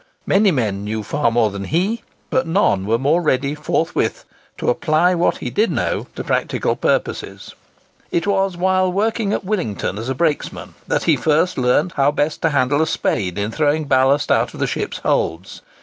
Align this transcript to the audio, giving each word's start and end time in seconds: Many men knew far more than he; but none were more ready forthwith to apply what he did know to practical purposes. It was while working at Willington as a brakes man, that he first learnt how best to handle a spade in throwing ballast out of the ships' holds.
Many 0.25 0.49
men 0.49 0.83
knew 0.83 1.03
far 1.03 1.29
more 1.29 1.51
than 1.51 1.65
he; 1.65 2.01
but 2.31 2.47
none 2.47 2.87
were 2.87 2.97
more 2.97 3.21
ready 3.21 3.53
forthwith 3.53 4.23
to 4.57 4.67
apply 4.71 5.13
what 5.13 5.37
he 5.37 5.51
did 5.51 5.69
know 5.69 6.07
to 6.15 6.23
practical 6.23 6.75
purposes. 6.75 7.53
It 8.09 8.25
was 8.25 8.57
while 8.57 8.91
working 8.91 9.31
at 9.31 9.45
Willington 9.45 9.99
as 9.99 10.09
a 10.09 10.15
brakes 10.15 10.51
man, 10.51 10.73
that 10.87 11.03
he 11.03 11.15
first 11.15 11.55
learnt 11.55 11.91
how 11.91 12.09
best 12.09 12.41
to 12.41 12.49
handle 12.49 12.81
a 12.81 12.87
spade 12.87 13.37
in 13.37 13.51
throwing 13.51 13.83
ballast 13.83 14.31
out 14.31 14.55
of 14.55 14.59
the 14.59 14.65
ships' 14.65 14.97
holds. 14.97 15.61